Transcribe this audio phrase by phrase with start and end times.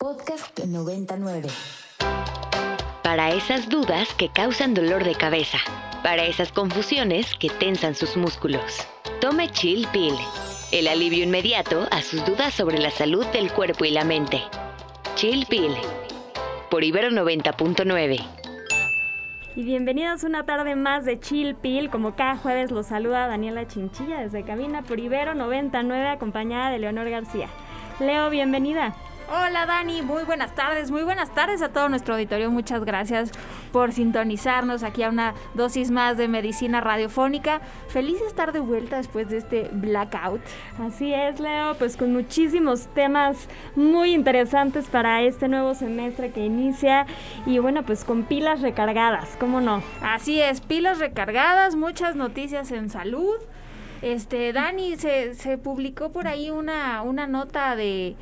[0.00, 1.48] Podcast 99.
[3.02, 5.58] Para esas dudas que causan dolor de cabeza.
[6.04, 8.86] Para esas confusiones que tensan sus músculos.
[9.20, 10.14] Tome Chill Pill.
[10.70, 14.40] El alivio inmediato a sus dudas sobre la salud del cuerpo y la mente.
[15.16, 15.74] Chill Pill.
[16.70, 18.24] Por Ibero 90.9.
[19.56, 21.90] Y bienvenidos una tarde más de Chill Pill.
[21.90, 27.10] Como cada jueves los saluda Daniela Chinchilla desde Cabina por Ibero 99 acompañada de Leonor
[27.10, 27.48] García.
[27.98, 28.94] Leo, bienvenida.
[29.30, 32.50] Hola Dani, muy buenas tardes, muy buenas tardes a todo nuestro auditorio.
[32.50, 33.30] Muchas gracias
[33.72, 37.60] por sintonizarnos aquí a una dosis más de medicina radiofónica.
[37.88, 40.40] Feliz estar de vuelta después de este blackout.
[40.80, 47.04] Así es, Leo, pues con muchísimos temas muy interesantes para este nuevo semestre que inicia
[47.44, 49.82] y bueno, pues con pilas recargadas, ¿cómo no?
[50.00, 53.36] Así es, pilas recargadas, muchas noticias en salud.
[54.00, 58.16] Este, Dani, se, se publicó por ahí una, una nota de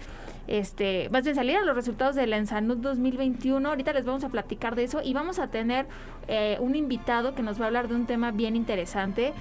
[0.48, 3.68] este, más bien salieron los resultados de la Ensanud 2021.
[3.68, 5.86] Ahorita les vamos a platicar de eso y vamos a tener
[6.28, 9.32] eh, un invitado que nos va a hablar de un tema bien interesante.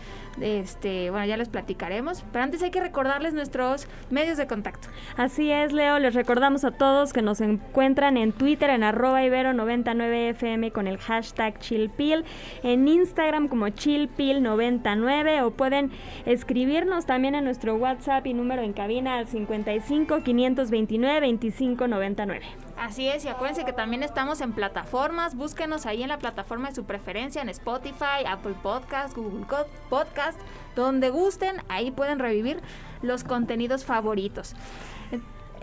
[0.42, 4.90] Este, bueno, ya les platicaremos, pero antes hay que recordarles nuestros medios de contacto.
[5.16, 10.72] Así es, Leo, les recordamos a todos que nos encuentran en Twitter en arroba ibero99fm
[10.72, 12.26] con el hashtag chillpill,
[12.64, 15.92] en Instagram como chillpill99 o pueden
[16.26, 22.46] escribirnos también en nuestro WhatsApp y número en cabina al 55 529 25 99.
[22.78, 26.76] Así es, y acuérdense que también estamos en plataformas, búsquenos ahí en la plataforma de
[26.76, 29.46] su preferencia, en Spotify, Apple Podcast, Google
[29.90, 30.40] Podcast,
[30.76, 32.60] donde gusten, ahí pueden revivir
[33.02, 34.56] los contenidos favoritos.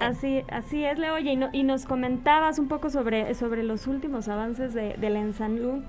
[0.01, 1.19] Así, así es, Leo.
[1.19, 5.85] y, y, nos comentabas un poco sobre, sobre los últimos avances de, de la Ensanlut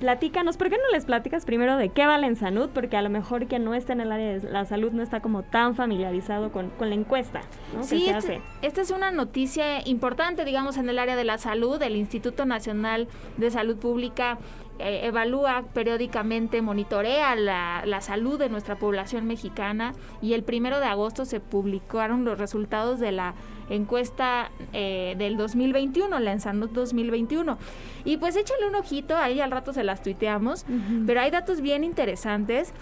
[0.00, 2.70] platícanos, ¿por qué no les platicas primero de qué vale en salud?
[2.72, 5.20] Porque a lo mejor quien no está en el área de la salud no está
[5.20, 7.42] como tan familiarizado con, la encuesta.
[7.82, 11.80] Sí, este, esta es una noticia importante, digamos, en el área de la salud.
[11.82, 14.38] El Instituto Nacional de Salud Pública
[14.78, 20.86] eh, evalúa periódicamente, monitorea la, la, salud de nuestra población mexicana y el primero de
[20.86, 23.34] agosto se publicaron los resultados de la
[23.70, 27.58] encuesta eh, del 2021, la Ensanud 2021.
[28.04, 30.66] Y pues échale un ojito, ahí al rato se las tuiteamos,
[31.06, 32.72] pero hay datos bien interesantes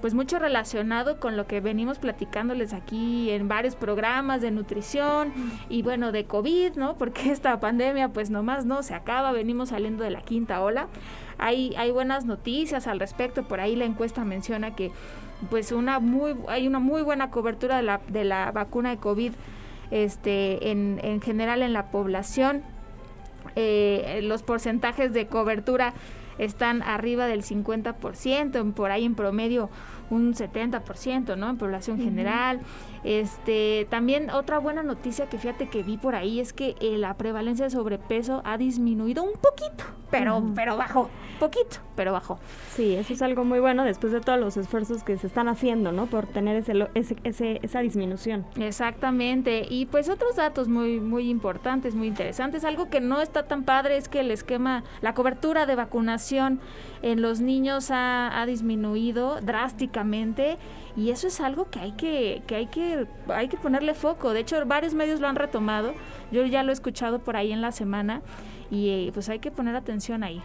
[0.00, 5.32] pues mucho relacionado con lo que venimos platicándoles aquí en varios programas de nutrición
[5.68, 6.96] y bueno, de COVID, ¿no?
[6.96, 10.88] Porque esta pandemia pues nomás no se acaba, venimos saliendo de la quinta ola.
[11.38, 14.92] Hay, hay buenas noticias al respecto, por ahí la encuesta menciona que
[15.48, 19.32] pues una muy, hay una muy buena cobertura de la, de la vacuna de COVID
[19.90, 22.62] este, en, en general en la población.
[23.56, 25.94] Eh, los porcentajes de cobertura
[26.44, 29.70] están arriba del 50%, por ahí en promedio
[30.08, 31.50] un 70%, ¿no?
[31.50, 32.60] En población general.
[33.04, 37.14] Este, también otra buena noticia que fíjate que vi por ahí es que eh, la
[37.14, 42.38] prevalencia de sobrepeso ha disminuido un poquito, pero pero bajó, poquito, pero bajó.
[42.74, 45.92] Sí, eso es algo muy bueno después de todos los esfuerzos que se están haciendo,
[45.92, 46.06] ¿no?
[46.06, 46.88] Por tener ese,
[47.24, 48.44] ese, esa disminución.
[48.56, 49.66] Exactamente.
[49.68, 53.96] Y pues otros datos muy muy importantes, muy interesantes, algo que no está tan padre
[53.96, 56.60] es que el esquema, la cobertura de vacunación
[57.02, 60.58] en los niños ha, ha disminuido drásticamente
[60.96, 62.89] y eso es algo que hay que, que hay que,
[63.28, 64.32] hay que ponerle foco.
[64.32, 65.94] De hecho, varios medios lo han retomado.
[66.30, 68.22] Yo ya lo he escuchado por ahí en la semana
[68.70, 70.40] y eh, pues hay que poner atención ahí.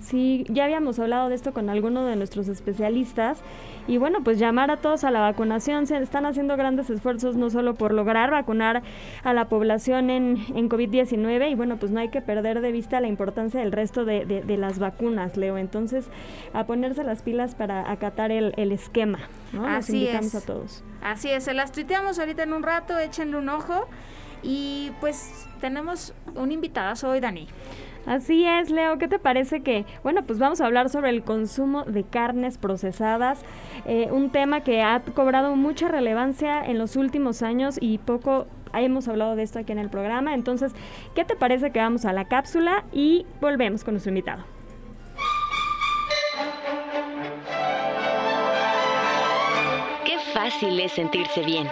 [0.00, 3.40] Sí, ya habíamos hablado de esto con alguno de nuestros especialistas
[3.86, 5.86] y bueno, pues llamar a todos a la vacunación.
[5.86, 8.82] Se están haciendo grandes esfuerzos no solo por lograr vacunar
[9.22, 13.00] a la población en, en COVID-19 y bueno, pues no hay que perder de vista
[13.00, 15.56] la importancia del resto de, de, las vacunas, Leo.
[15.56, 16.06] Entonces,
[16.52, 19.20] a ponerse las pilas para acatar el, el esquema.
[19.52, 19.66] ¿no?
[19.66, 20.42] Así invitamos es.
[20.42, 20.84] a todos.
[21.00, 23.88] Así es, se las tuiteamos ahorita en un rato, échenle un ojo.
[24.42, 27.48] Y pues tenemos un invitado hoy, Dani.
[28.06, 28.96] Así es, Leo.
[28.96, 33.42] ¿Qué te parece que, bueno, pues vamos a hablar sobre el consumo de carnes procesadas,
[33.84, 39.08] eh, un tema que ha cobrado mucha relevancia en los últimos años y poco hemos
[39.08, 40.34] hablado de esto aquí en el programa.
[40.34, 40.72] Entonces,
[41.14, 44.42] ¿qué te parece que vamos a la cápsula y volvemos con nuestro invitado?
[50.04, 51.68] Qué fácil es sentirse bien.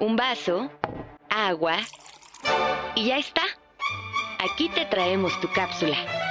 [0.00, 0.70] Un vaso,
[1.34, 1.78] agua
[2.94, 3.42] y ya está.
[4.38, 6.23] Aquí te traemos tu cápsula.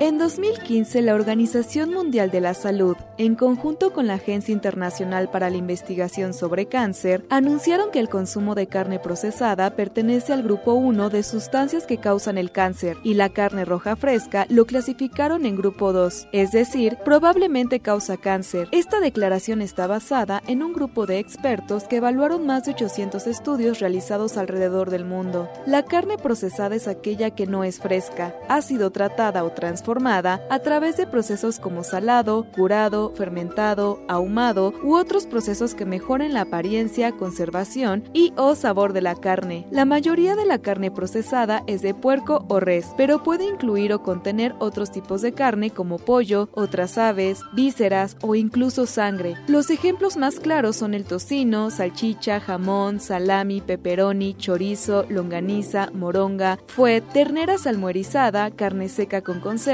[0.00, 5.50] En 2015, la Organización Mundial de la Salud, en conjunto con la Agencia Internacional para
[5.50, 11.10] la Investigación sobre Cáncer, anunciaron que el consumo de carne procesada pertenece al grupo 1
[11.10, 15.92] de sustancias que causan el cáncer y la carne roja fresca lo clasificaron en grupo
[15.92, 18.66] 2, es decir, probablemente causa cáncer.
[18.72, 23.78] Esta declaración está basada en un grupo de expertos que evaluaron más de 800 estudios
[23.78, 25.48] realizados alrededor del mundo.
[25.66, 30.44] La carne procesada es aquella que no es fresca, ha sido tratada o transformada formada
[30.50, 36.42] a través de procesos como salado, curado, fermentado, ahumado u otros procesos que mejoren la
[36.42, 39.66] apariencia, conservación y o sabor de la carne.
[39.70, 44.02] La mayoría de la carne procesada es de puerco o res, pero puede incluir o
[44.02, 49.36] contener otros tipos de carne como pollo, otras aves, vísceras o incluso sangre.
[49.46, 57.04] Los ejemplos más claros son el tocino, salchicha, jamón, salami, pepperoni, chorizo, longaniza, moronga, fuet,
[57.12, 59.73] ternera salmuerizada, carne seca con conserva,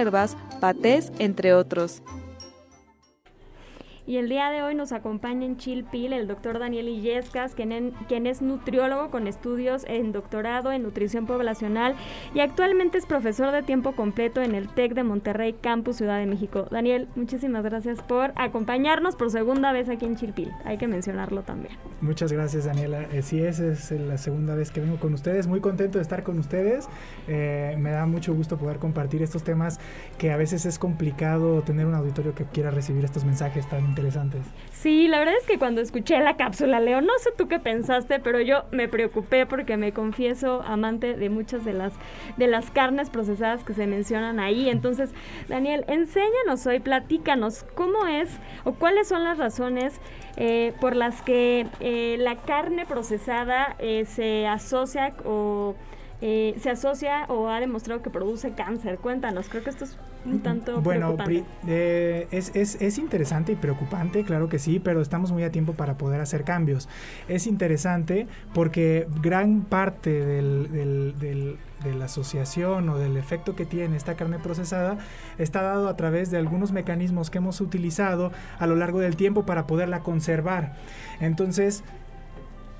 [0.60, 2.02] patés, entre otros.
[4.10, 8.42] Y el día de hoy nos acompaña en Chilpil el doctor Daniel Illescas, quien, es
[8.42, 11.94] nutriólogo con estudios en doctorado en nutrición poblacional
[12.34, 16.26] y actualmente es profesor de tiempo completo en el TEC de Monterrey, Campus Ciudad de
[16.26, 16.66] México.
[16.72, 20.50] Daniel, muchísimas gracias por acompañarnos por segunda vez aquí en Chilpil.
[20.64, 21.76] Hay que mencionarlo también.
[22.00, 23.02] Muchas gracias, Daniela.
[23.12, 25.46] Eh, sí, es, es la segunda vez que vengo con ustedes.
[25.46, 26.88] Muy contento de estar con ustedes.
[27.28, 29.78] Eh, me da mucho gusto poder compartir estos temas
[30.18, 33.99] que a veces es complicado tener un auditorio que quiera recibir estos mensajes tan
[34.72, 38.18] Sí, la verdad es que cuando escuché la cápsula, Leo, no sé tú qué pensaste,
[38.18, 41.92] pero yo me preocupé porque me confieso amante de muchas de las,
[42.38, 44.70] de las carnes procesadas que se mencionan ahí.
[44.70, 45.10] Entonces,
[45.48, 48.30] Daniel, enséñanos hoy, platícanos cómo es
[48.64, 50.00] o cuáles son las razones
[50.38, 55.74] eh, por las que eh, la carne procesada eh, se asocia o
[56.20, 58.98] eh, se asocia o ha demostrado que produce cáncer.
[58.98, 61.44] Cuéntanos, creo que esto es un tanto bueno, preocupante.
[61.66, 65.72] Eh, es, es, es, interesante y preocupante, claro que sí, pero estamos muy a tiempo
[65.72, 66.88] para poder hacer cambios.
[67.28, 73.64] Es interesante porque gran parte del, del, del de la asociación o del efecto que
[73.64, 74.98] tiene esta carne procesada
[75.38, 79.46] está dado a través de algunos mecanismos que hemos utilizado a lo largo del tiempo
[79.46, 80.74] para poderla conservar.
[81.20, 81.82] Entonces,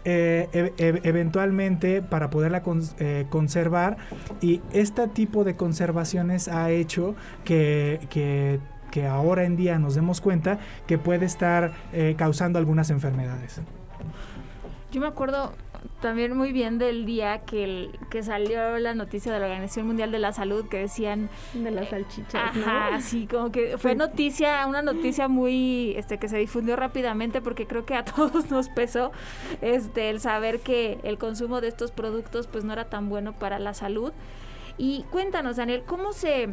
[0.05, 2.62] eh, e, e, eventualmente para poderla
[2.99, 3.99] eh, conservar
[4.41, 7.14] y este tipo de conservaciones ha hecho
[7.44, 13.61] que, que, ahora en día nos demos cuenta que puede estar eh, causando algunas enfermedades.
[14.91, 15.52] Yo me acuerdo
[16.00, 20.11] también muy bien del día que, el, que salió la noticia de la Organización Mundial
[20.11, 24.82] de la Salud que decían de las salchichas, ajá, así como que fue noticia, una
[24.82, 29.12] noticia muy este que se difundió rápidamente porque creo que a todos nos pesó
[29.61, 33.58] este el saber que el consumo de estos productos pues no era tan bueno para
[33.58, 34.12] la salud.
[34.79, 36.49] Y cuéntanos, Daniel, ¿cómo se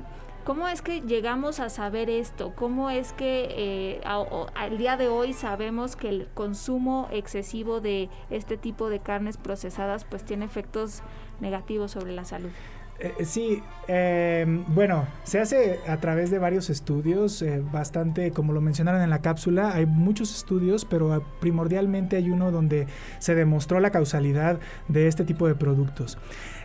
[0.47, 2.53] ¿Cómo es que llegamos a saber esto?
[2.55, 8.55] ¿Cómo es que eh, al día de hoy sabemos que el consumo excesivo de este
[8.55, 11.01] tipo de carnes procesadas pues tiene efectos
[11.41, 12.51] negativos sobre la salud?
[12.99, 18.61] Eh, eh, sí, em, bueno, se hace a través de varios estudios, bastante, como lo
[18.61, 22.87] mencionaron en la cápsula, hay muchos estudios, pero primordialmente hay uno donde
[23.19, 26.17] se demostró la causalidad de este tipo de productos.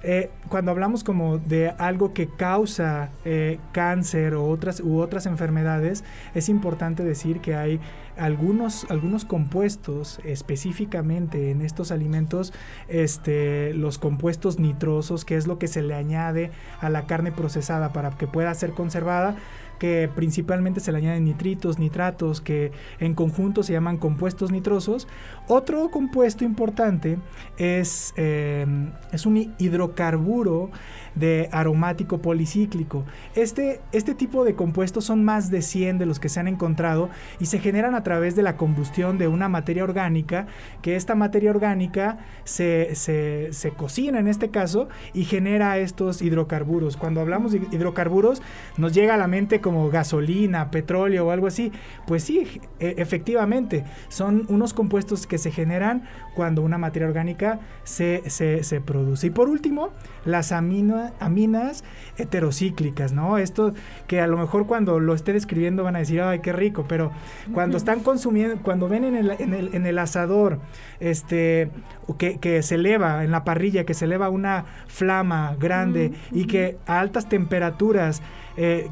[0.05, 6.03] Eh, cuando hablamos como de algo que causa eh, cáncer o otras, u otras enfermedades,
[6.35, 7.81] es importante decir que hay
[8.17, 12.53] algunos, algunos compuestos específicamente en estos alimentos,
[12.89, 17.93] este, los compuestos nitrosos, que es lo que se le añade a la carne procesada
[17.93, 19.37] para que pueda ser conservada,
[19.79, 25.09] que principalmente se le añaden nitritos, nitratos, que en conjunto se llaman compuestos nitrosos.
[25.49, 27.19] Otro compuesto importante
[27.59, 28.67] es, eh,
[29.13, 30.71] es un hidrocarburo
[31.15, 33.05] de aromático policíclico.
[33.35, 37.11] Este, este tipo de compuestos son más de 100 de los que se han encontrado
[37.41, 40.47] y se generan a través de la combustión de una materia orgánica,
[40.81, 46.97] que esta materia orgánica se, se, se cocina en este caso y genera estos hidrocarburos.
[46.97, 48.43] Cuando hablamos de hidrocarburos
[48.77, 51.73] nos llega a la mente como gasolina, petróleo o algo así.
[52.07, 56.03] Pues sí, e, efectivamente, son unos compuestos que se generan
[56.35, 59.29] cuando una materia orgánica se, se, se produce.
[59.29, 59.91] Y por último,
[60.25, 61.85] las aminas aminas
[62.19, 63.39] heterocíclicas, ¿no?
[63.39, 63.73] Esto
[64.07, 67.13] que a lo mejor cuando lo esté describiendo van a decir, ay, qué rico, pero
[67.55, 70.61] cuando están consumiendo, cuando ven en el, en el, en el asador,
[71.01, 71.71] este,
[72.19, 76.79] que, que, se eleva en la parrilla, que se eleva una flama grande y que
[76.87, 78.23] a altas temperaturas
[78.57, 78.89] eh,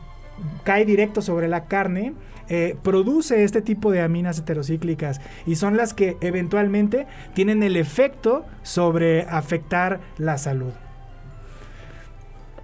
[0.64, 2.14] cae directo sobre la carne,
[2.48, 8.44] eh, produce este tipo de aminas heterocíclicas y son las que eventualmente tienen el efecto
[8.62, 10.72] sobre afectar la salud.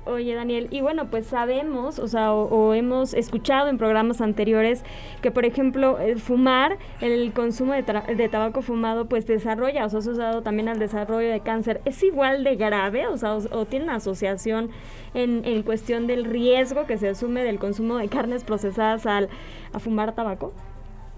[0.07, 4.85] Oye, Daniel, y bueno, pues sabemos, o sea, o, hemos escuchado en programas anteriores
[5.21, 9.99] que, por ejemplo, el fumar, el consumo de, de, tabaco fumado, pues desarrolla, o sea,
[9.99, 11.81] es asociado también al desarrollo de cáncer.
[11.85, 14.71] ¿Es igual de grave, o sea, o, tiene una asociación
[15.13, 19.29] en, en, cuestión del riesgo que se asume del consumo de carnes procesadas al
[19.73, 20.53] a fumar tabaco?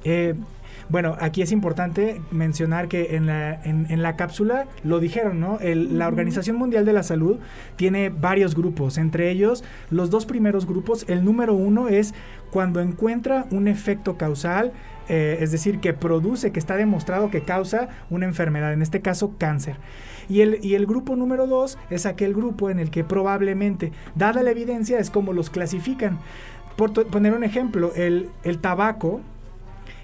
[0.03, 0.35] Eh,
[0.89, 5.59] bueno, aquí es importante mencionar que en la, en, la cápsula lo dijeron, ¿no?
[5.63, 7.39] la Organización Mundial de la Salud
[7.77, 12.15] tiene varios grupos, entre ellos los dos primeros grupos, el número uno es
[12.51, 14.73] cuando encuentra un efecto causal,
[15.09, 19.35] eh, es decir, que produce, que está demostrado que causa una enfermedad, en este caso
[19.39, 19.77] cáncer.
[20.29, 24.43] Y el, y el grupo número dos es aquel grupo en el que probablemente, dada
[24.43, 26.19] la evidencia, es como los clasifican.
[26.77, 29.21] Por poner un ejemplo, el, el tabaco,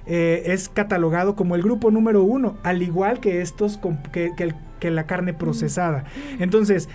[0.07, 3.81] eh, es catalogado como el grupo número uno, al igual que estos,
[4.13, 6.05] que, que, la carne procesada.
[6.39, 6.91] Entonces,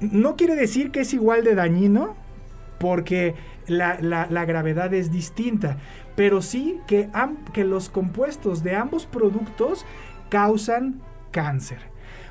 [0.00, 2.16] no quiere decir que es igual de dañino,
[2.80, 3.36] porque
[3.68, 5.76] la, gravedad es distinta,
[6.16, 7.08] pero sí que,
[7.52, 9.86] que los compuestos de ambos productos
[10.30, 11.78] causan cáncer.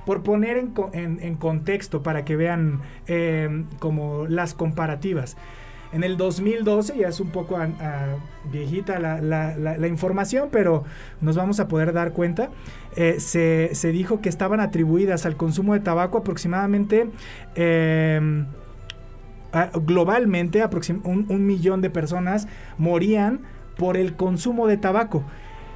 [0.06, 5.38] Por poner en, contexto para que vean eh, como las comparativas.
[5.94, 7.58] En el 2012, ya es un poco
[8.52, 10.84] viejita la, información, pero
[11.20, 12.50] nos vamos a poder dar cuenta,
[12.96, 17.10] eh, se, dijo que estaban atribuidas al consumo de tabaco aproximadamente...
[17.56, 18.48] Em,
[19.84, 20.64] globalmente
[21.04, 23.42] un, un millón de personas morían
[23.78, 25.26] por el consumo de tabaco.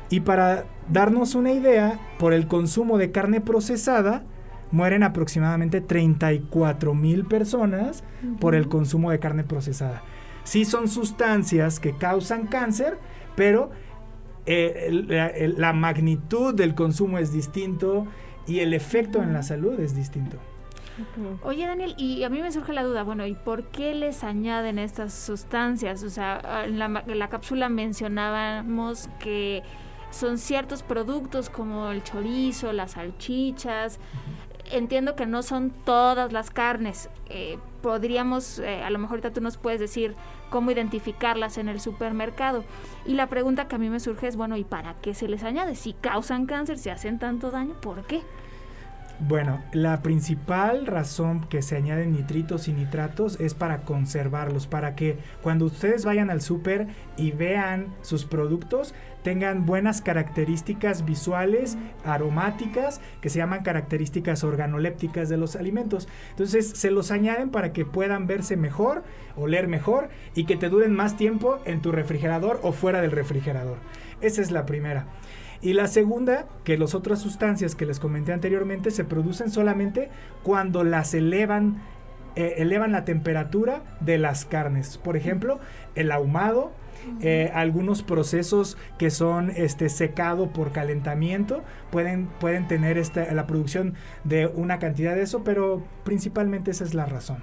[0.10, 4.24] Y para darnos una idea, por el consumo de carne procesada,
[4.76, 8.04] mueren aproximadamente 34 mil personas
[8.40, 10.04] por el consumo de carne procesada.
[10.44, 13.00] Sí son sustancias que causan cáncer,
[13.36, 13.72] pero
[14.46, 14.90] eh,
[15.58, 18.06] la, magnitud del consumo es distinto
[18.46, 20.38] y el efecto en la salud es distinto.
[21.42, 24.78] Oye, Daniel, y a mí me surge la duda, bueno, ¿y por qué les añaden
[24.78, 26.04] estas sustancias?
[26.04, 29.64] O sea, en la, en la cápsula mencionábamos que
[30.16, 34.00] son ciertos productos como el chorizo, las salchichas,
[34.72, 37.10] entiendo que no son todas las carnes.
[37.28, 40.16] Eh, podríamos, eh, a lo mejor ahorita tú nos puedes decir
[40.50, 42.64] cómo identificarlas en el supermercado.
[43.06, 45.44] Y la pregunta que a mí me surge es, bueno, ¿y para qué se les
[45.44, 45.76] añade?
[45.76, 48.22] Si causan cáncer, si hacen tanto daño, ¿por qué?
[49.20, 55.18] Bueno, la principal razón que se añaden nitritos y nitratos es para conservarlos, para que
[55.42, 58.94] cuando ustedes vayan al súper y vean sus productos,
[59.24, 66.10] tengan buenas características visuales, aromáticas, que se llaman características organolépticas de los alimentos.
[66.32, 69.04] Entonces se los añaden para que puedan verse mejor,
[69.38, 73.78] oler mejor y que te duren más tiempo en tu refrigerador o fuera del refrigerador.
[74.20, 75.06] Esa es la primera.
[75.66, 80.12] Y la segunda, que las otras sustancias que les comenté anteriormente se producen solamente
[80.44, 81.82] cuando las elevan,
[82.36, 85.00] eh, elevan la temperatura de las carnes.
[85.00, 85.60] Por ejemplo,
[85.96, 86.72] el ahumado,
[87.20, 93.96] eh, algunos procesos que son este, secado por calentamiento pueden, pueden tener esta, la producción
[94.24, 97.40] de una cantidad de eso, pero principalmente esa es la razón.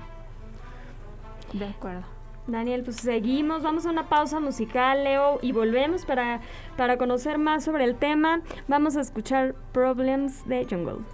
[1.53, 2.22] De acuerdo.
[2.47, 6.41] Daniel, pues seguimos, vamos a una pausa musical, Leo, y volvemos para,
[6.77, 8.41] para conocer más sobre el tema.
[8.67, 11.05] Vamos a escuchar Problems de Jungle.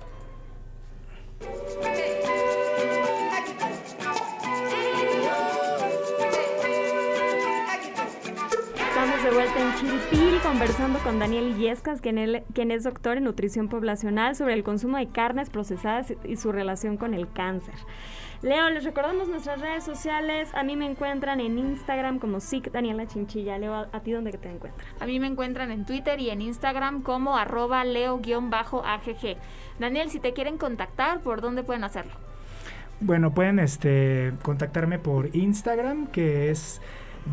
[8.88, 13.68] Estamos de vuelta en Chilpil conversando con Daniel Illescas, quien, quien es doctor en nutrición
[13.68, 17.74] poblacional, sobre el consumo de carnes procesadas y su relación con el cáncer.
[18.40, 20.48] Leo, les recordamos nuestras redes sociales.
[20.54, 23.58] A mí me encuentran en Instagram como SIC Daniela Chinchilla.
[23.58, 24.86] Leo, ¿a, ti dónde te encuentran?
[25.00, 29.36] A mí me encuentran en Twitter y en Instagram como arroba leo-agg.
[29.80, 32.12] Daniel, si te quieren contactar, ¿por dónde pueden hacerlo?
[33.00, 36.80] Bueno, pueden este, contactarme por Instagram, que es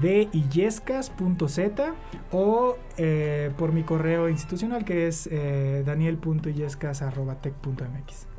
[0.01, 1.93] de illescas.z
[2.31, 8.34] o eh, por mi correo institucional que es eh, daniel.illescas.tech.mx.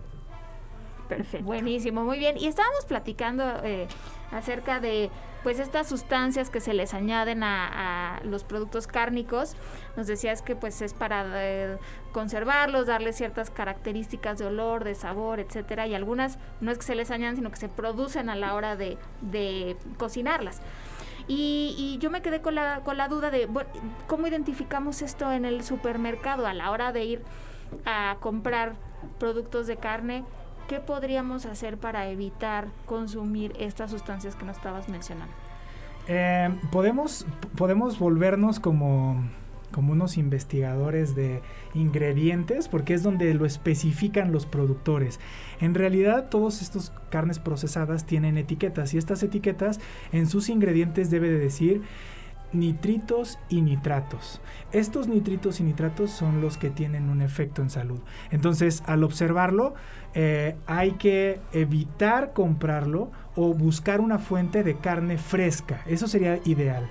[1.09, 1.47] Perfecto.
[1.47, 2.37] Buenísimo, muy bien.
[2.37, 3.87] Y estábamos platicando eh,
[4.33, 5.11] acerca de
[5.43, 9.55] pues estas sustancias que se les añaden a, los productos cárnicos.
[9.97, 11.79] Nos decías que pues es para eh,
[12.11, 15.87] conservarlos, darles ciertas características de olor, de sabor, etcétera.
[15.87, 18.75] Y algunas no es que se les añadan, sino que se producen a la hora
[18.75, 18.99] de,
[19.99, 20.61] cocinarlas.
[21.29, 23.49] Y, y, yo me quedé con la, con la duda de
[24.09, 27.23] cómo identificamos esto en el supermercado a la hora de ir
[27.85, 28.75] a comprar
[29.19, 30.25] productos de carne
[30.69, 35.33] ¿qué podríamos hacer para evitar consumir estas sustancias que nos estabas mencionando?
[36.09, 39.25] Eh, podemos, podemos volvernos como
[39.77, 41.43] como unos investigadores de
[41.75, 45.21] ingredientes, porque es donde lo especifican los productores.
[45.61, 49.79] En realidad, todos estos carnes procesadas tienen etiquetas y estas etiquetas
[50.13, 51.83] en sus ingredientes debe de decir
[52.53, 54.41] nitritos y nitratos.
[54.73, 58.01] Estos nitritos y nitratos son los que tienen un efecto en salud.
[58.31, 59.75] Entonces, al observarlo,
[60.15, 65.83] eh, hay que evitar comprarlo o buscar una fuente de carne fresca.
[65.87, 66.89] Eso sería ideal.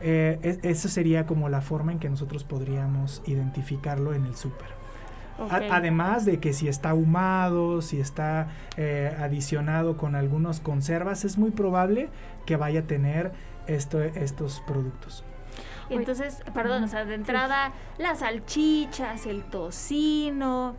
[0.00, 4.82] Eh, esa sería como la forma en que nosotros podríamos identificarlo en el súper.
[5.50, 11.50] Además de que si está ahumado, si está eh, adicionado con algunos conservas, es muy
[11.50, 12.08] probable
[12.46, 13.32] que vaya a tener
[13.66, 15.24] estos productos.
[15.90, 20.74] Entonces, perdón, o sea, de entrada, las salchichas, el tocino,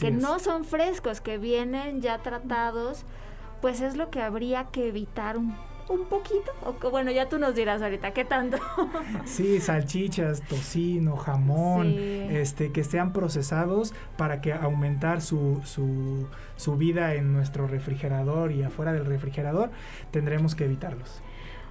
[0.00, 3.04] que no son frescos, que vienen ya tratados,
[3.60, 5.54] pues es lo que habría que evitar un,
[5.88, 6.52] un poquito.
[6.64, 8.58] O bueno, ya tú nos dirás ahorita, ¿qué tanto?
[9.24, 17.14] sí, salchichas, tocino, jamón, este, que sean procesados para que aumentar su, su, su vida
[17.14, 19.70] en nuestro refrigerador y afuera del refrigerador,
[20.10, 21.22] tendremos que evitarlos.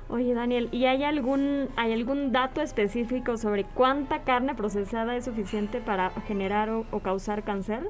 [0.10, 5.82] Oye, Daniel, ¿y hay algún, hay algún dato específico sobre cuánta carne procesada es suficiente
[5.82, 7.90] para generar o, causar cáncer?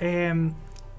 [0.00, 0.52] Em,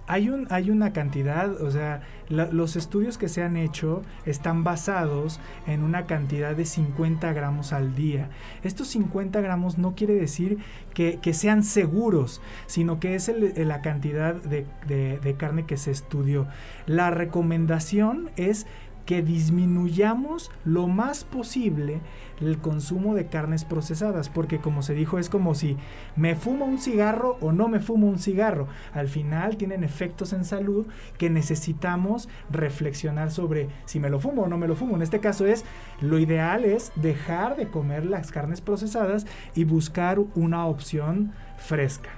[0.07, 5.39] hay, un, hay una cantidad, o sea, los estudios que se han hecho están basados
[5.67, 8.29] en una cantidad de 50 gramos al día.
[8.63, 10.57] Estos 50 gramos no quiere decir
[10.95, 16.47] que, sean seguros, sino que es la cantidad de, de carne que se estudió.
[16.87, 18.65] La recomendación es
[19.05, 22.01] que disminuyamos lo más posible
[22.39, 25.77] el consumo de carnes procesadas, porque como se dijo es como si
[26.15, 28.67] me fumo un cigarro o no me fumo un cigarro.
[28.93, 34.47] Al final tienen efectos en salud que necesitamos reflexionar sobre si me lo fumo o
[34.47, 34.95] no me lo fumo.
[34.95, 35.65] En este caso es,
[35.99, 42.09] lo ideal es dejar de comer las carnes procesadas y buscar una opción fresca.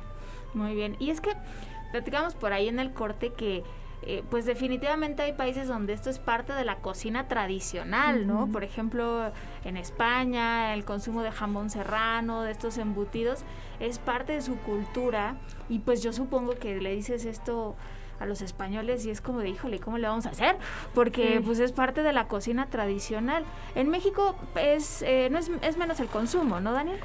[0.53, 1.31] Muy bien, y es que
[1.91, 3.63] platicamos por ahí en el corte que
[4.05, 8.47] eh, pues definitivamente hay países donde esto es parte de la cocina tradicional, ¿no?
[8.51, 9.31] Por ejemplo,
[9.63, 13.43] en España, el consumo de jamón serrano, de estos embutidos,
[13.79, 15.37] es parte de su cultura
[15.69, 17.75] y pues yo supongo que le dices esto
[18.23, 20.55] a los españoles y es como de, híjole, ¿cómo le vamos a hacer?
[20.95, 23.43] Porque pues es parte de la cocina tradicional.
[23.75, 26.99] En México es, eh, no es, es, menos el consumo, ¿no, Daniel?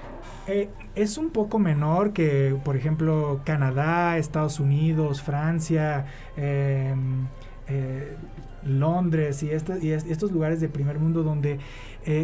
[0.46, 6.06] Eh, es un poco menor que, por ejemplo, Canadá, Estados Unidos, Francia,
[6.37, 7.26] em,
[7.68, 8.16] eh,
[8.64, 11.59] Londres y, este, y estos lugares de primer mundo donde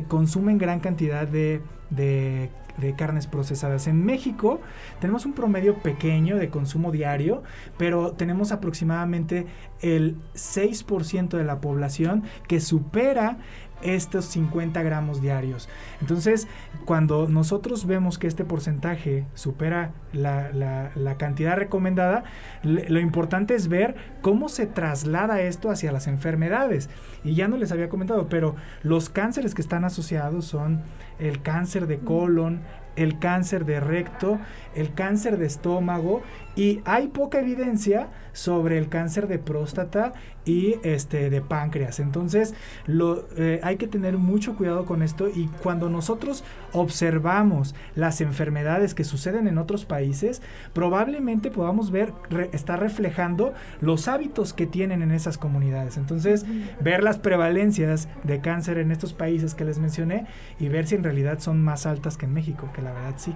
[0.09, 3.87] consumen gran cantidad de, de de carnes procesadas.
[3.87, 4.61] En México
[5.01, 7.43] tenemos un promedio pequeño de consumo diario,
[7.79, 9.47] pero tenemos aproximadamente
[9.81, 13.39] el 6% de la población que supera
[13.85, 15.69] estos 50 gramos diarios.
[16.01, 16.49] Entonces,
[16.85, 22.25] cuando nosotros vemos que este porcentaje supera la, cantidad recomendada,
[22.63, 26.91] lo importante es ver cómo se traslada esto hacia las enfermedades.
[27.23, 30.83] Y ya no les había comentado, pero los cánceres que están asociados son
[31.19, 32.63] el cáncer de colon,
[32.97, 34.39] el cáncer de recto,
[34.75, 36.23] el cáncer de estómago
[36.57, 40.13] y hay poca evidencia sobre el cáncer de próstata
[40.45, 42.01] y este de páncreas.
[42.01, 42.55] Entonces,
[42.87, 48.95] lo, eh, hay que tener mucho cuidado con esto y cuando nosotros observamos las enfermedades
[48.95, 52.13] que suceden en otros países, probablemente podamos ver
[52.53, 55.97] estar reflejando los hábitos que tienen en esas comunidades.
[55.97, 56.45] Entonces,
[56.81, 60.27] ver las prevalencias de cáncer en estos países que les mencioné
[60.59, 63.35] y ver si en realidad son más altas que en México, que la verdad sí.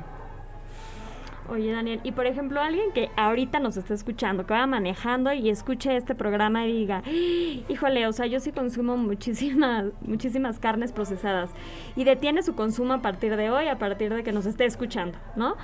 [1.50, 5.48] Oye, Daniel, y por ejemplo, alguien que ahorita nos está escuchando, que va manejando y
[5.48, 11.50] escuche este programa y diga, híjole, o sea, yo sí consumo muchísimas, muchísimas carnes procesadas
[11.96, 15.16] y detiene su consumo a partir de hoy, a partir de que nos esté escuchando,
[15.36, 15.56] ¿no?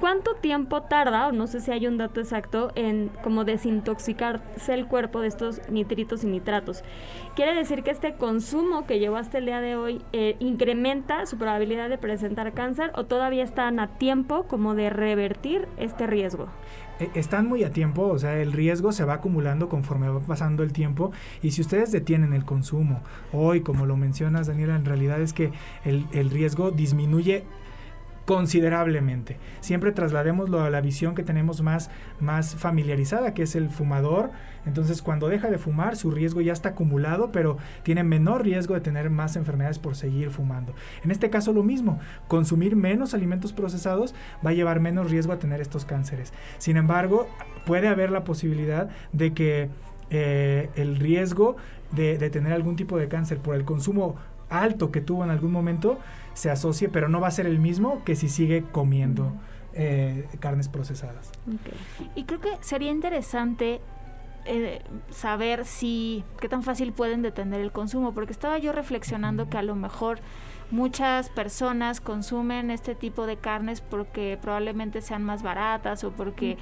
[0.00, 4.86] ¿Cuánto tiempo tarda, o no sé si hay un dato exacto, en como desintoxicarse el
[4.86, 6.84] cuerpo de estos nitritos y nitratos?
[7.34, 11.36] ¿Quiere decir que este consumo que llevó hasta el día de hoy eh, incrementa su
[11.36, 16.46] probabilidad de presentar cáncer o todavía están a tiempo como de revertir este riesgo?
[17.00, 20.62] E, están muy a tiempo, o sea, el riesgo se va acumulando conforme va pasando
[20.62, 21.10] el tiempo
[21.42, 25.50] y si ustedes detienen el consumo hoy, como lo mencionas Daniela, en realidad es que
[25.84, 27.44] el, el riesgo disminuye
[28.28, 29.38] considerablemente.
[29.60, 31.88] Siempre trasladémoslo a la visión que tenemos más,
[32.20, 34.32] más familiarizada, que es el fumador.
[34.66, 38.82] Entonces, cuando deja de fumar, su riesgo ya está acumulado, pero tiene menor riesgo de
[38.82, 40.74] tener más enfermedades por seguir fumando.
[41.02, 42.00] En este caso, lo mismo.
[42.28, 44.14] Consumir menos alimentos procesados
[44.44, 46.34] va a llevar menos riesgo a tener estos cánceres.
[46.58, 47.28] Sin embargo,
[47.64, 49.70] puede haber la posibilidad de que
[50.10, 51.56] eh, el riesgo
[51.92, 54.16] de, de tener algún tipo de cáncer por el consumo
[54.50, 55.98] alto que tuvo en algún momento
[56.34, 59.32] se asocie, pero no va a ser el mismo que si sigue comiendo
[59.74, 61.30] eh, carnes procesadas.
[62.14, 63.80] Y creo que sería interesante
[64.44, 69.58] eh, saber si qué tan fácil pueden detener el consumo, porque estaba yo reflexionando que
[69.58, 70.20] a lo mejor
[70.70, 76.58] muchas personas consumen este tipo de carnes porque probablemente sean más baratas o porque,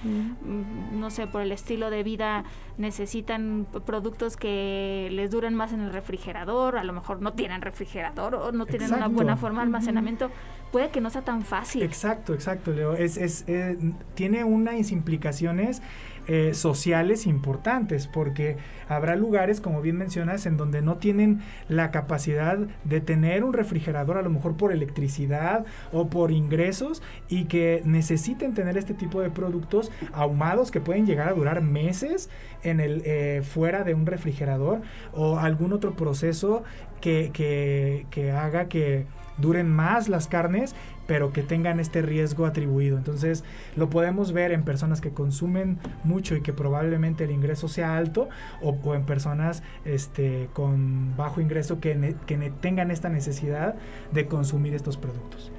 [0.93, 2.45] no sé, por el estilo de vida
[2.79, 8.35] necesitan productos que les duren más en el refrigerador, a lo mejor no tienen refrigerador
[8.35, 10.31] o no tienen una buena forma de almacenamiento.
[10.73, 11.83] Puede que no sea tan fácil.
[11.83, 12.95] Exacto, exacto, Leo.
[12.95, 13.79] Es, es, eh,
[14.15, 15.81] tiene unas implicaciones
[16.27, 18.57] eh, sociales importantes, porque
[18.89, 24.19] habrá lugares, como bien mencionas, en donde no tienen la capacidad de tener un refrigerador,
[24.19, 29.31] a lo mejor por electricidad o por ingresos, y que necesiten tener este tipo de
[29.31, 32.31] productos ahumados que pueden llegar a durar meses
[32.63, 36.65] en el eh, fuera de un refrigerador o algún otro proceso
[37.01, 39.07] que, que, que haga que
[39.39, 40.75] duren más las carnes
[41.07, 42.97] pero que tengan este riesgo atribuido.
[42.97, 43.45] Entonces
[43.77, 48.29] lo podemos ver en personas que consumen mucho y que probablemente el ingreso sea alto
[48.63, 53.77] o, en personas este, con bajo ingreso que, que tengan esta necesidad
[54.13, 55.51] de consumir estos productos.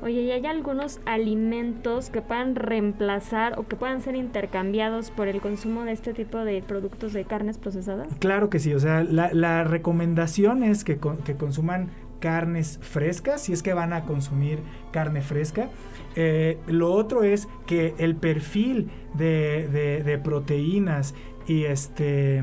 [0.00, 5.40] Oye, ¿y hay algunos alimentos que puedan reemplazar o que puedan ser intercambiados por el
[5.40, 8.06] consumo de este tipo de productos de carnes procesadas?
[8.20, 11.88] Claro que sí, o sea, la, la recomendación es que, que consuman
[12.20, 14.60] carnes frescas, si es que van a consumir
[14.92, 15.70] carne fresca.
[16.16, 21.14] Eh, lo otro es que el perfil de, de proteínas
[21.46, 22.42] y este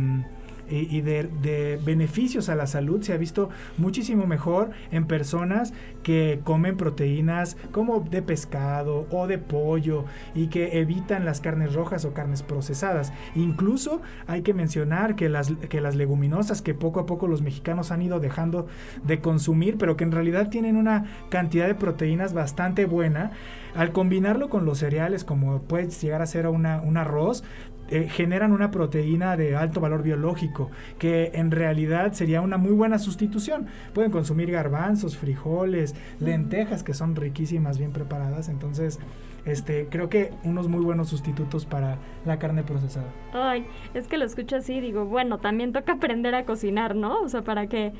[0.69, 5.73] y, de, beneficios a la salud se ha visto muchísimo mejor en personas
[6.03, 12.05] que comen proteínas como de pescado o de pollo y que evitan las carnes rojas
[12.05, 13.13] o carnes procesadas.
[13.35, 17.91] Incluso hay que mencionar que las, que las leguminosas que poco a poco los mexicanos
[17.91, 18.67] han ido dejando
[19.03, 23.31] de consumir, pero que en realidad tienen una cantidad de proteínas bastante buena,
[23.75, 27.43] al combinarlo con los cereales como puede llegar a ser una, un arroz,
[27.89, 32.99] eh, generan una proteína de alto valor biológico, que en realidad sería una muy buena
[32.99, 33.67] sustitución.
[33.93, 38.49] Pueden consumir garbanzos, frijoles, lentejas, que son riquísimas, bien preparadas.
[38.49, 38.99] Entonces,
[39.45, 43.07] este, creo que unos muy buenos sustitutos para la carne procesada.
[43.33, 47.21] Ay, es que lo escucho así, digo, bueno, también toca aprender a cocinar, ¿no?
[47.21, 47.93] O sea, para que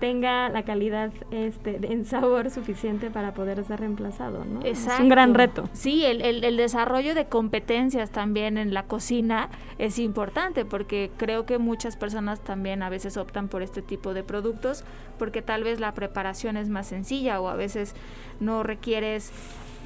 [0.00, 4.60] tenga la calidad este, en sabor suficiente para poder ser reemplazado, ¿no?
[4.62, 5.68] Es un gran reto.
[5.72, 11.58] Sí, el, el, desarrollo de competencias también en la cocina es importante porque creo que
[11.58, 14.84] muchas personas también a veces optan por este tipo de productos
[15.18, 17.94] porque tal vez la preparación es más sencilla o a veces
[18.40, 19.32] no requieres,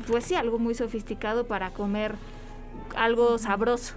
[0.08, 2.14] pues sí, algo muy sofisticado para comer
[2.96, 3.94] algo sabroso.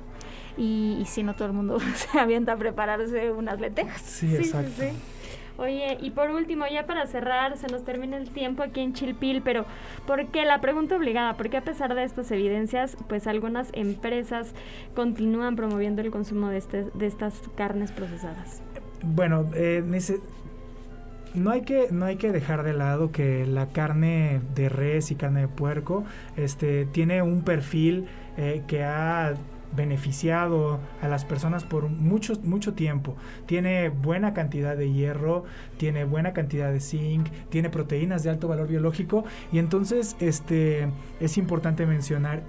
[0.55, 4.01] Y, si no todo el mundo se avienta a prepararse unas lentejas.
[4.01, 4.71] Sí, exacto.
[4.77, 5.12] sí, sí.
[5.57, 9.41] Oye, y por último, ya para cerrar, se nos termina el tiempo aquí en Chilpil,
[9.43, 9.65] pero
[10.07, 11.35] ¿por qué la pregunta obligada?
[11.35, 14.53] Porque a pesar de estas evidencias, pues algunas empresas
[14.95, 18.61] continúan promoviendo el consumo de, este, de estas carnes procesadas?
[19.03, 19.83] Bueno, eh,
[21.35, 25.15] no hay que no hay que dejar de lado que la carne de res y
[25.15, 26.03] carne de puerco
[26.35, 29.33] este tiene un perfil eh, que ha
[29.75, 33.15] beneficiado a las personas por mucho, mucho tiempo.
[33.45, 35.43] Tiene buena cantidad de hierro,
[35.77, 41.37] tiene buena cantidad de zinc, tiene proteínas de alto valor biológico y entonces este, es
[41.37, 42.43] importante mencionar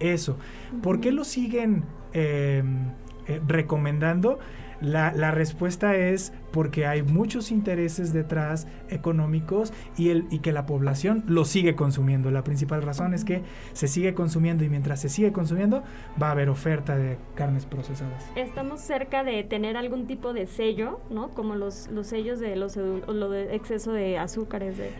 [0.00, 0.36] eso.
[0.82, 2.90] ¿Por qué lo siguen em,
[3.26, 4.38] eh, recomendando?
[4.84, 10.66] La, la, respuesta es porque hay muchos intereses detrás económicos y, el, y que la
[10.66, 12.30] población lo sigue consumiendo.
[12.30, 13.42] La principal razón es que
[13.72, 15.82] se sigue consumiendo y mientras se sigue consumiendo
[16.22, 18.30] va a haber oferta de carnes procesadas.
[18.36, 21.30] Estamos cerca de tener algún tipo de sello, ¿no?
[21.30, 24.90] Como los, los sellos de los lo de exceso de azúcares, de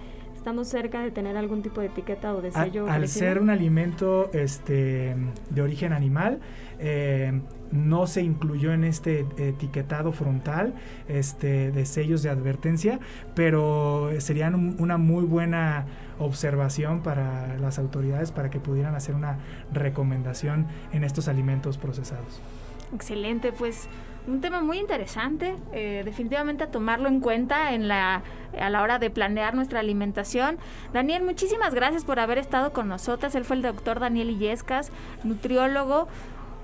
[0.44, 2.86] estamos cerca de tener algún tipo de etiqueta o de sello.
[2.86, 5.16] al ser un alimento este,
[5.48, 6.38] de origen animal,
[6.78, 7.40] eh,
[7.74, 10.74] no se incluyó en este etiquetado frontal
[11.08, 13.00] este, de sellos de advertencia,
[13.34, 15.86] pero serían una muy buena
[16.18, 19.38] observación para las autoridades para que pudieran hacer una
[19.72, 22.40] recomendación en estos alimentos procesados.
[22.94, 23.88] Excelente, pues
[24.26, 28.22] un tema muy interesante, eh, definitivamente a tomarlo en cuenta en la,
[28.58, 30.56] a la hora de planear nuestra alimentación.
[30.94, 33.34] Daniel, muchísimas gracias por haber estado con nosotras.
[33.34, 34.92] Él fue el doctor Daniel Illescas,
[35.24, 36.08] nutriólogo.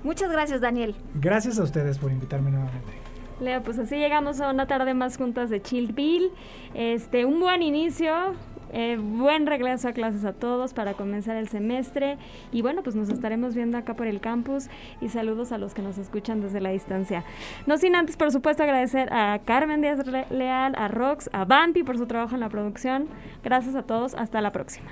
[0.03, 0.95] Muchas gracias, Daniel.
[1.15, 2.91] Gracias a ustedes por invitarme nuevamente.
[3.39, 6.31] Leo, pues así llegamos a una tarde más juntas de Chill Bill.
[6.73, 8.35] Este, un buen inicio,
[8.73, 12.17] Eh, buen regreso a clases a todos para comenzar el semestre
[12.53, 14.69] y bueno, pues nos estaremos viendo acá por el campus
[15.01, 17.25] y saludos a los que nos escuchan desde la distancia.
[17.67, 21.97] No sin antes, por supuesto, agradecer a Carmen Díaz Leal, a Rox, a Bampi por
[21.97, 23.09] su trabajo en la producción.
[23.43, 24.91] Gracias a todos, hasta la próxima.